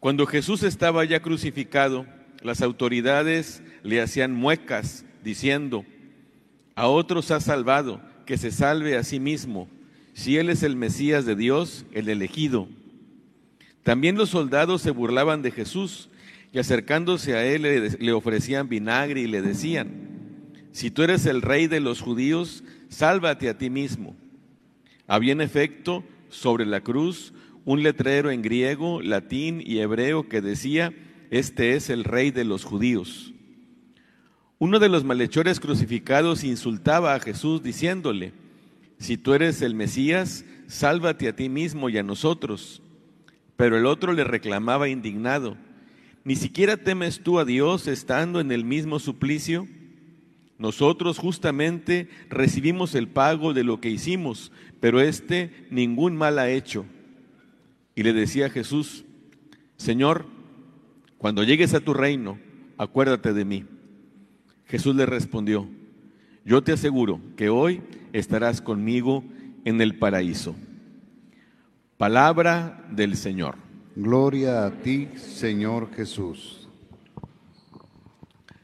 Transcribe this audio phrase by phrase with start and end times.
[0.00, 2.06] Cuando Jesús estaba ya crucificado,
[2.42, 5.84] las autoridades le hacían muecas diciendo,
[6.76, 9.68] a otros ha salvado, que se salve a sí mismo,
[10.14, 12.68] si Él es el Mesías de Dios, el elegido.
[13.82, 16.10] También los soldados se burlaban de Jesús
[16.52, 17.62] y acercándose a Él
[17.98, 19.88] le, ofrecían vinagre y le decían,
[20.70, 24.14] si tú eres el rey de los judíos, sálvate a ti mismo.
[25.08, 27.32] Había en efecto sobre la cruz
[27.68, 30.94] un letrero en griego, latín y hebreo que decía,
[31.30, 33.34] este es el rey de los judíos.
[34.58, 38.32] Uno de los malhechores crucificados insultaba a Jesús diciéndole,
[38.98, 42.80] si tú eres el Mesías, sálvate a ti mismo y a nosotros.
[43.56, 45.58] Pero el otro le reclamaba indignado,
[46.24, 49.68] ¿ni siquiera temes tú a Dios estando en el mismo suplicio?
[50.56, 56.86] Nosotros justamente recibimos el pago de lo que hicimos, pero éste ningún mal ha hecho.
[57.98, 59.04] Y le decía a Jesús,
[59.76, 60.26] Señor,
[61.16, 62.38] cuando llegues a tu reino,
[62.76, 63.64] acuérdate de mí.
[64.66, 65.66] Jesús le respondió,
[66.44, 67.82] yo te aseguro que hoy
[68.12, 69.24] estarás conmigo
[69.64, 70.54] en el paraíso.
[71.96, 73.56] Palabra del Señor.
[73.96, 76.68] Gloria a ti, Señor Jesús.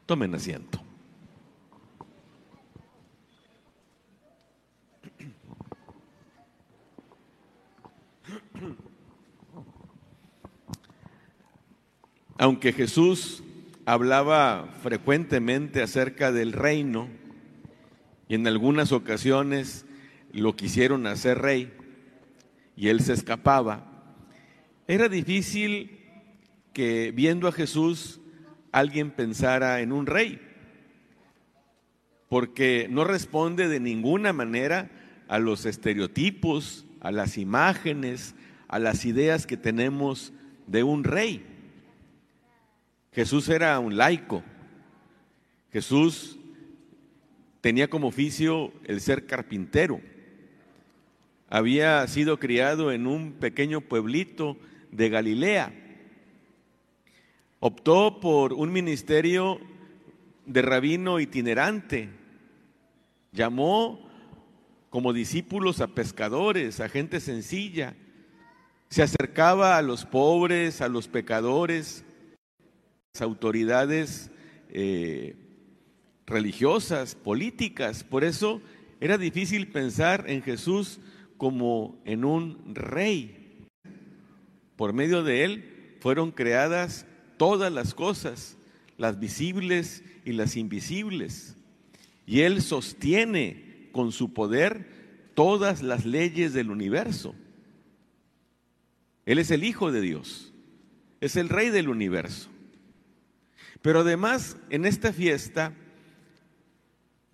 [0.06, 0.83] Tomen asiento.
[12.44, 13.42] Aunque Jesús
[13.86, 17.08] hablaba frecuentemente acerca del reino
[18.28, 19.86] y en algunas ocasiones
[20.30, 21.72] lo quisieron hacer rey
[22.76, 24.12] y él se escapaba.
[24.86, 26.00] Era difícil
[26.74, 28.20] que viendo a Jesús
[28.72, 30.38] alguien pensara en un rey,
[32.28, 34.90] porque no responde de ninguna manera
[35.28, 38.34] a los estereotipos, a las imágenes,
[38.68, 40.34] a las ideas que tenemos
[40.66, 41.53] de un rey.
[43.14, 44.42] Jesús era un laico.
[45.72, 46.36] Jesús
[47.60, 50.00] tenía como oficio el ser carpintero.
[51.48, 54.56] Había sido criado en un pequeño pueblito
[54.90, 55.72] de Galilea.
[57.60, 59.60] Optó por un ministerio
[60.44, 62.08] de rabino itinerante.
[63.30, 64.08] Llamó
[64.90, 67.94] como discípulos a pescadores, a gente sencilla.
[68.88, 72.04] Se acercaba a los pobres, a los pecadores,
[73.22, 74.30] autoridades
[74.70, 75.36] eh,
[76.26, 78.02] religiosas, políticas.
[78.02, 78.60] Por eso
[79.00, 80.98] era difícil pensar en Jesús
[81.36, 83.66] como en un rey.
[84.76, 88.56] Por medio de él fueron creadas todas las cosas,
[88.98, 91.56] las visibles y las invisibles.
[92.26, 97.34] Y él sostiene con su poder todas las leyes del universo.
[99.26, 100.52] Él es el Hijo de Dios,
[101.20, 102.50] es el Rey del universo.
[103.84, 105.74] Pero además, en esta fiesta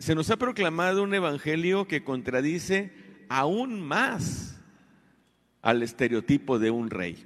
[0.00, 2.90] se nos ha proclamado un evangelio que contradice
[3.28, 4.60] aún más
[5.62, 7.24] al estereotipo de un rey.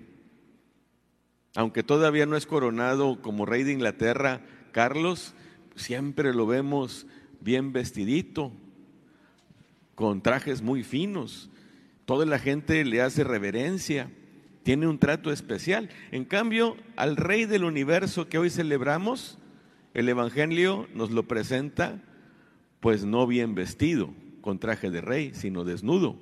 [1.54, 4.42] Aunque todavía no es coronado como rey de Inglaterra,
[4.72, 5.32] Carlos,
[5.74, 7.06] siempre lo vemos
[7.40, 8.52] bien vestidito,
[9.94, 11.48] con trajes muy finos.
[12.04, 14.10] Toda la gente le hace reverencia
[14.64, 15.90] tiene un trato especial.
[16.10, 19.38] En cambio, al Rey del universo que hoy celebramos,
[19.92, 22.02] el Evangelio nos lo presenta
[22.80, 24.10] pues no bien vestido,
[24.40, 26.18] con traje de rey, sino desnudo.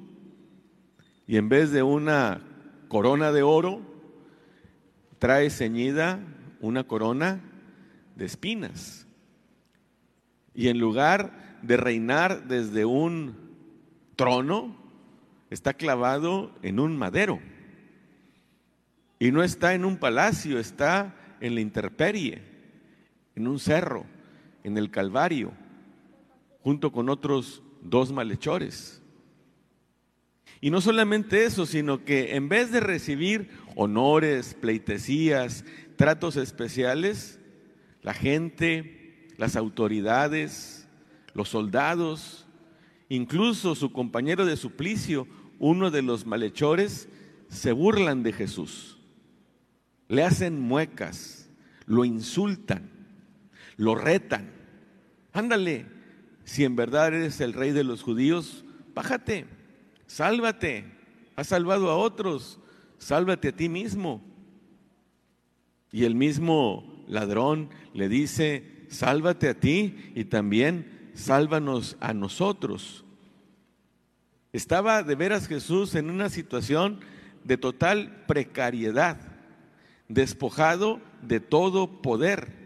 [1.26, 2.40] Y en vez de una
[2.86, 3.80] corona de oro,
[5.18, 6.20] trae ceñida
[6.60, 7.40] una corona
[8.14, 9.08] de espinas.
[10.54, 13.34] Y en lugar de reinar desde un
[14.14, 14.76] trono,
[15.50, 17.40] está clavado en un madero.
[19.22, 22.42] Y no está en un palacio, está en la interperie,
[23.36, 24.04] en un cerro,
[24.64, 25.52] en el Calvario,
[26.64, 29.00] junto con otros dos malhechores.
[30.60, 35.64] Y no solamente eso, sino que en vez de recibir honores, pleitesías,
[35.94, 37.38] tratos especiales,
[38.02, 40.88] la gente, las autoridades,
[41.32, 42.44] los soldados,
[43.08, 45.28] incluso su compañero de suplicio,
[45.60, 47.08] uno de los malhechores,
[47.46, 48.98] se burlan de Jesús,
[50.08, 51.48] le hacen muecas,
[51.86, 52.90] lo insultan,
[53.76, 54.50] lo retan.
[55.32, 55.86] Ándale,
[56.44, 58.64] si en verdad eres el rey de los judíos,
[58.94, 59.46] bájate,
[60.06, 60.84] sálvate,
[61.36, 62.58] has salvado a otros,
[62.98, 64.22] sálvate a ti mismo.
[65.90, 73.04] Y el mismo ladrón le dice, sálvate a ti y también sálvanos a nosotros.
[74.52, 77.00] Estaba de veras Jesús en una situación
[77.44, 79.18] de total precariedad,
[80.12, 82.62] despojado de todo poder.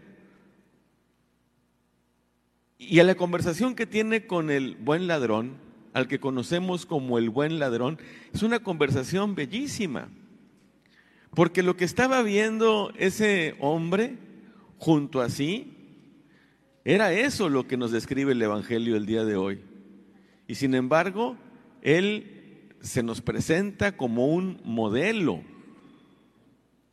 [2.77, 5.57] Y a la conversación que tiene con el buen ladrón,
[5.93, 7.97] al que conocemos como el buen ladrón,
[8.33, 10.09] es una conversación bellísima.
[11.31, 14.17] Porque lo que estaba viendo ese hombre
[14.77, 15.73] junto a sí,
[16.85, 19.59] era eso lo que nos describe el Evangelio el día de hoy.
[20.47, 21.35] Y sin embargo,
[21.81, 25.41] él se nos presenta como un modelo,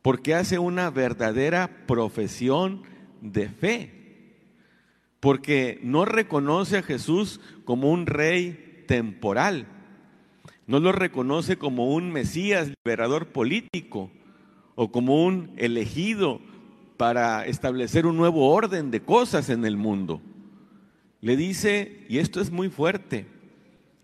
[0.05, 2.83] porque hace una verdadera profesión
[3.21, 3.91] de fe
[5.19, 9.65] porque no reconoce a Jesús como un rey temporal,
[10.67, 14.11] no lo reconoce como un Mesías liberador político
[14.75, 16.39] o como un elegido
[16.97, 20.21] para establecer un nuevo orden de cosas en el mundo.
[21.19, 23.25] Le dice, y esto es muy fuerte,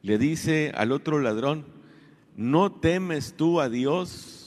[0.01, 1.63] le dice al otro ladrón,
[2.36, 4.40] ¿no temes tú a Dios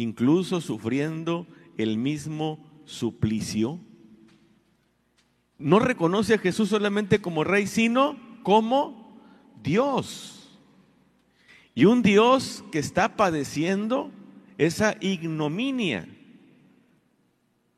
[0.00, 1.46] incluso sufriendo
[1.76, 3.80] el mismo suplicio?
[5.58, 9.20] no reconoce a Jesús solamente como rey, sino como
[9.62, 10.58] Dios.
[11.74, 14.10] Y un Dios que está padeciendo
[14.56, 16.08] esa ignominia.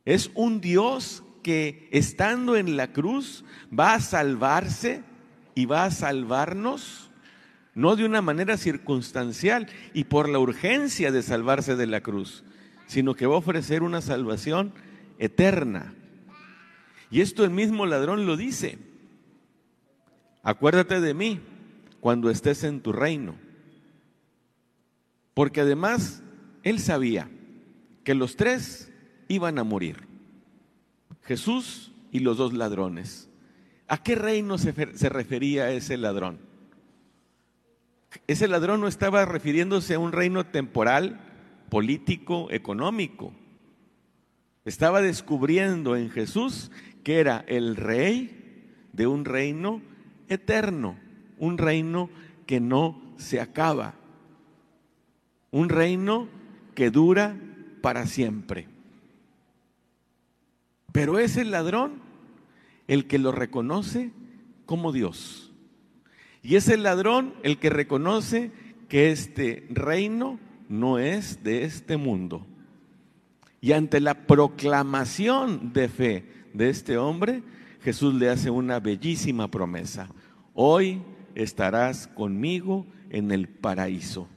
[0.05, 3.44] Es un Dios que estando en la cruz
[3.76, 5.02] va a salvarse
[5.55, 7.10] y va a salvarnos,
[7.75, 12.44] no de una manera circunstancial y por la urgencia de salvarse de la cruz,
[12.87, 14.72] sino que va a ofrecer una salvación
[15.19, 15.94] eterna
[17.11, 18.78] y esto el mismo ladrón lo dice.
[20.43, 21.40] Acuérdate de mí
[21.99, 23.34] cuando estés en tu reino.
[25.34, 26.23] Porque además
[26.62, 27.28] él sabía
[28.05, 28.93] que los tres
[29.28, 30.06] iban a morir.
[31.23, 33.28] Jesús y los dos ladrones.
[33.88, 36.38] ¿A qué reino se, refería ese ladrón?
[38.27, 41.21] Ese ladrón no estaba refiriéndose a un reino temporal,
[41.69, 43.33] político, económico.
[44.65, 46.71] Estaba descubriendo en Jesús
[47.05, 49.81] que era el rey de un reino
[50.29, 50.97] eterno,
[51.39, 52.11] un reino
[52.47, 53.95] que no se acaba,
[55.51, 56.29] un reino
[56.75, 57.37] que dura
[57.81, 58.69] para siempre.
[60.93, 62.03] Pero es el ladrón
[62.89, 64.11] el que lo reconoce
[64.67, 65.50] como Dios.
[66.42, 68.50] Y es el ladrón el que reconoce
[68.88, 70.38] que este reino
[70.69, 72.46] no es de este mundo.
[73.60, 77.42] Y ante la proclamación de fe de este hombre,
[77.82, 80.08] Jesús le hace una bellísima promesa.
[80.54, 81.02] Hoy
[81.34, 84.28] estarás conmigo en el paraíso.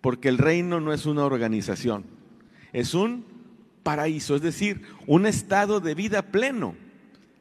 [0.00, 2.04] Porque el reino no es una organización,
[2.72, 3.24] es un
[3.82, 6.74] paraíso, es decir, un estado de vida pleno,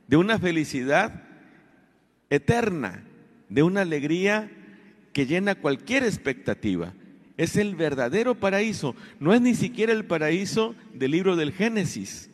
[0.08, 1.24] de una felicidad
[2.30, 3.04] eterna,
[3.52, 4.50] de una alegría
[5.12, 6.94] que llena cualquier expectativa.
[7.38, 12.30] Es el verdadero paraíso, no es ni siquiera el paraíso del libro del Génesis,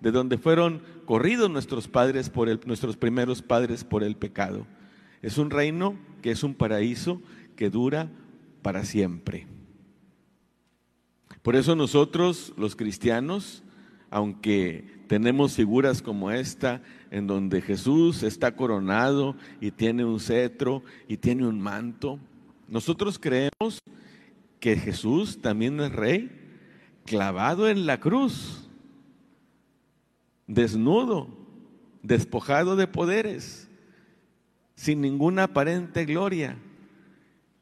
[0.00, 4.66] de donde fueron corridos nuestros padres por el, nuestros primeros padres por el pecado.
[5.22, 7.22] Es un reino que es un paraíso
[7.56, 8.10] que dura
[8.60, 9.46] para siempre.
[11.42, 13.62] Por eso nosotros, los cristianos,
[14.10, 21.16] aunque tenemos figuras como esta, en donde Jesús está coronado y tiene un cetro y
[21.16, 22.18] tiene un manto,
[22.68, 23.80] nosotros creemos
[24.60, 26.30] que Jesús también es rey
[27.04, 28.68] clavado en la cruz
[30.48, 31.28] desnudo,
[32.02, 33.70] despojado de poderes,
[34.74, 36.58] sin ninguna aparente gloria.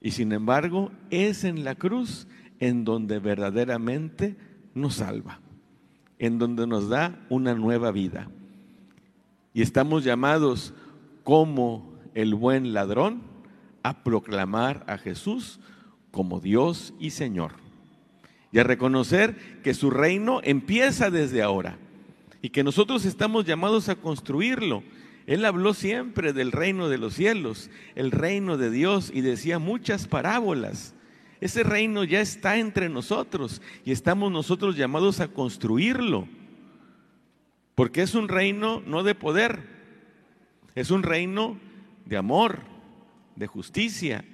[0.00, 2.26] Y sin embargo, es en la cruz
[2.60, 4.36] en donde verdaderamente
[4.74, 5.40] nos salva,
[6.18, 8.28] en donde nos da una nueva vida.
[9.52, 10.74] Y estamos llamados
[11.24, 13.22] como el buen ladrón
[13.82, 15.60] a proclamar a Jesús
[16.10, 17.52] como Dios y Señor.
[18.52, 21.78] Y a reconocer que su reino empieza desde ahora
[22.42, 24.82] y que nosotros estamos llamados a construirlo.
[25.26, 30.06] Él habló siempre del reino de los cielos, el reino de Dios y decía muchas
[30.06, 30.94] parábolas.
[31.40, 36.28] Ese reino ya está entre nosotros y estamos nosotros llamados a construirlo.
[37.74, 39.68] Porque es un reino no de poder,
[40.74, 41.58] es un reino
[42.06, 42.60] de amor,
[43.34, 44.24] de justicia,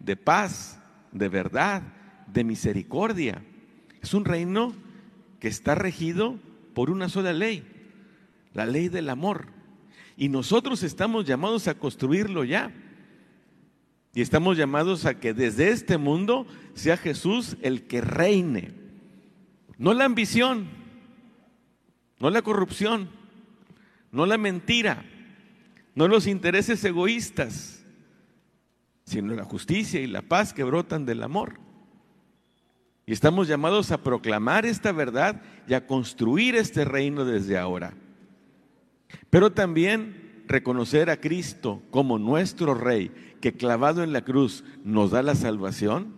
[0.00, 0.80] de paz,
[1.12, 1.82] de verdad
[2.26, 3.42] de misericordia.
[4.02, 4.74] Es un reino
[5.40, 6.38] que está regido
[6.74, 7.66] por una sola ley,
[8.52, 9.48] la ley del amor.
[10.16, 12.72] Y nosotros estamos llamados a construirlo ya.
[14.16, 18.72] Y estamos llamados a que desde este mundo sea Jesús el que reine.
[19.76, 20.68] No la ambición,
[22.18, 23.10] no la corrupción,
[24.10, 25.04] no la mentira,
[25.94, 27.84] no los intereses egoístas,
[29.04, 31.60] sino la justicia y la paz que brotan del amor.
[33.04, 37.92] Y estamos llamados a proclamar esta verdad y a construir este reino desde ahora.
[39.28, 45.22] Pero también reconocer a Cristo como nuestro Rey, que clavado en la cruz nos da
[45.22, 46.14] la salvación,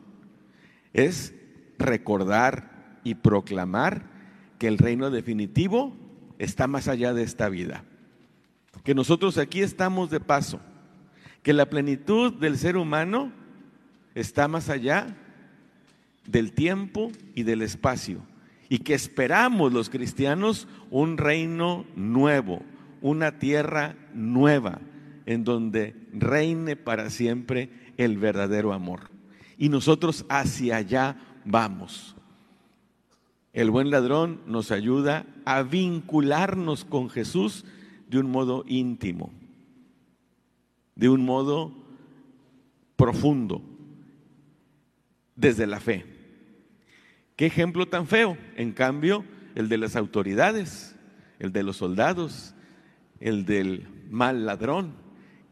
[0.93, 1.35] es
[1.79, 4.11] recordar y proclamar
[4.59, 5.97] que el reino definitivo
[6.39, 7.85] está más allá de esta vida.
[8.85, 10.61] Que nosotros aquí estamos de paso.
[11.43, 13.33] Que la plenitud del ser humano
[14.15, 15.17] está más allá
[16.27, 18.21] del tiempo y del espacio.
[18.69, 22.63] Y que esperamos los cristianos un reino nuevo,
[23.01, 24.81] una tierra nueva,
[25.29, 27.69] en donde reine para siempre
[27.99, 29.11] el verdadero amor.
[29.59, 32.17] Y nosotros hacia allá vamos.
[33.53, 37.67] El buen ladrón nos ayuda a vincularnos con Jesús
[38.09, 39.31] de un modo íntimo,
[40.95, 41.75] de un modo
[42.97, 43.61] profundo,
[45.37, 46.07] desde la fe.
[47.37, 50.97] Qué ejemplo tan feo, en cambio, el de las autoridades,
[51.39, 52.55] el de los soldados,
[53.21, 55.07] el del mal ladrón,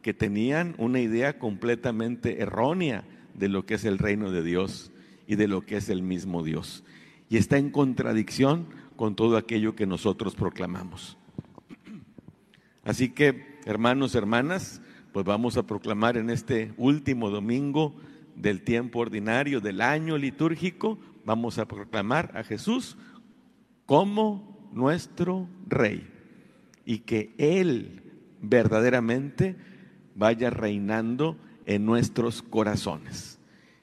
[0.06, 3.02] que tenían una idea completamente errónea
[3.34, 4.92] de lo que es el reino de Dios
[5.26, 6.84] y de lo que es el mismo Dios.
[7.28, 11.18] Y está en contradicción con todo aquello que nosotros proclamamos.
[12.84, 14.80] Así que, hermanos, hermanas,
[15.12, 17.96] pues vamos a proclamar en este último domingo
[18.36, 22.96] del tiempo ordinario del año litúrgico, vamos a proclamar a Jesús
[23.86, 26.08] como nuestro Rey
[26.84, 28.04] y que Él
[28.40, 29.74] verdaderamente
[30.16, 33.38] vaya reinando en nuestros corazones.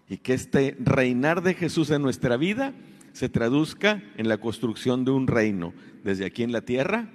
[0.09, 2.73] Y que este reinar de Jesús en nuestra vida
[3.13, 5.73] se traduzca en la construcción de un reino
[6.03, 7.07] desde aquí en la tierra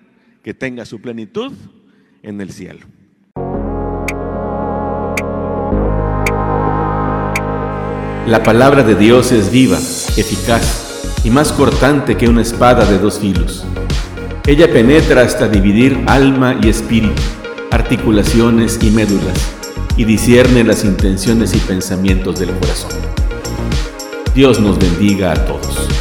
[0.43, 1.53] que tenga su plenitud
[2.23, 2.87] en el cielo.
[8.27, 13.19] La palabra de Dios es viva, eficaz y más cortante que una espada de dos
[13.19, 13.67] filos.
[14.47, 17.23] Ella penetra hasta dividir alma y espíritu,
[17.71, 19.55] articulaciones y médulas,
[19.97, 22.93] y discierne las intenciones y pensamientos del corazón.
[24.35, 25.98] Dios nos bendiga a todos.